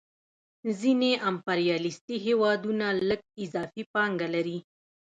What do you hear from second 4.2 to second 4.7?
لري